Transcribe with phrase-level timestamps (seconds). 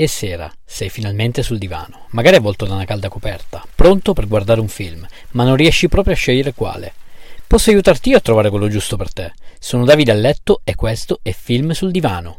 [0.00, 4.60] E sera, sei finalmente sul divano, magari avvolto da una calda coperta, pronto per guardare
[4.60, 6.92] un film, ma non riesci proprio a scegliere quale.
[7.48, 9.32] Posso aiutarti io a trovare quello giusto per te.
[9.58, 12.38] Sono Davide a letto e questo è Film sul divano.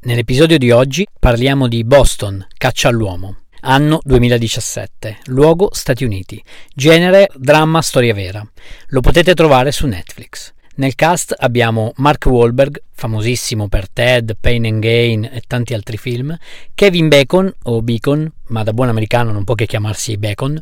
[0.00, 3.42] Nell'episodio di oggi parliamo di Boston, caccia all'uomo.
[3.60, 6.42] Anno 2017, luogo Stati Uniti,
[6.74, 8.44] genere dramma storia vera.
[8.88, 10.53] Lo potete trovare su Netflix.
[10.76, 16.36] Nel cast abbiamo Mark Wahlberg, famosissimo per Ted, Pain and Gain e tanti altri film,
[16.74, 20.60] Kevin Bacon o Beacon, ma da buon americano non può che chiamarsi Bacon,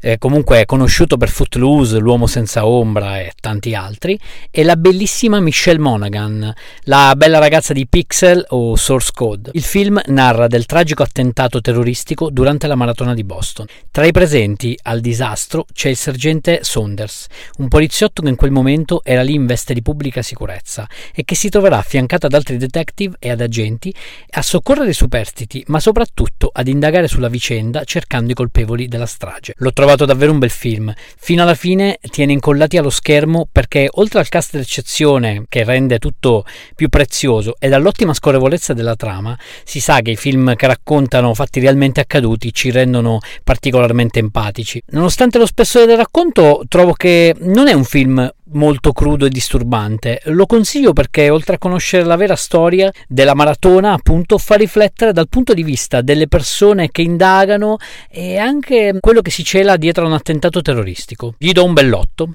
[0.00, 4.18] eh, comunque è conosciuto per Footloose, L'uomo senza ombra e tanti altri,
[4.50, 6.52] e la bellissima Michelle Monaghan,
[6.84, 9.50] la bella ragazza di Pixel o Source Code.
[9.54, 13.66] Il film narra del tragico attentato terroristico durante la maratona di Boston.
[13.90, 17.26] Tra i presenti al disastro c'è il sergente Saunders,
[17.58, 21.34] un poliziotto che in quel momento era lì in veste di pubblica sicurezza e che
[21.34, 23.92] si troverà affiancato ad altri detective e ad agenti
[24.30, 29.54] a soccorrere i superstiti, ma soprattutto ad indagare sulla vicenda cercando i colpevoli della strage.
[29.58, 30.92] L'ho trovato davvero un bel film.
[31.18, 36.44] Fino alla fine tiene incollati allo schermo perché oltre al cast d'eccezione che rende tutto
[36.74, 41.58] più prezioso e dall'ottima scorrevolezza della trama, si sa che i film che raccontano fatti
[41.60, 44.80] realmente accaduti ci rendono particolarmente empatici.
[44.90, 50.20] Nonostante lo spessore del racconto, trovo che non è un film molto crudo e disturbante.
[50.26, 55.28] Lo consiglio perché oltre a conoscere la vera storia della maratona, appunto, fa riflettere dal
[55.28, 57.76] punto di vista delle persone che indagano
[58.10, 61.34] e anche quello che si cela dietro a un attentato terroristico.
[61.38, 62.34] Gli do un bellotto.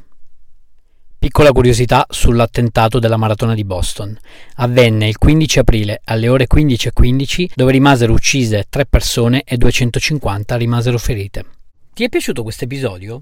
[1.21, 4.17] Piccola curiosità sull'attentato della maratona di Boston.
[4.55, 10.97] Avvenne il 15 aprile alle ore 15.15 dove rimasero uccise 3 persone e 250 rimasero
[10.97, 11.45] ferite.
[11.93, 13.21] Ti è piaciuto questo episodio?